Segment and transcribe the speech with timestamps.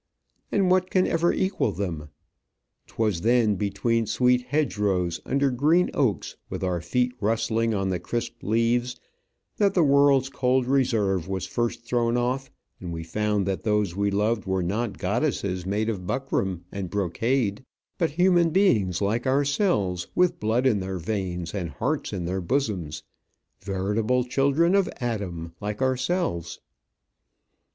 [0.51, 2.09] And what can ever equal them?
[2.87, 8.41] 'Twas then, between sweet hedgerows, under green oaks, with our feet rustling on the crisp
[8.41, 8.99] leaves,
[9.57, 14.09] that the world's cold reserve was first thrown off, and we found that those we
[14.09, 17.63] loved were not goddesses made of buckram and brocade,
[17.99, 23.03] but human beings like ourselves, with blood in their veins, and hearts in their bosoms
[23.63, 26.59] veritable children of Adam like ourselves.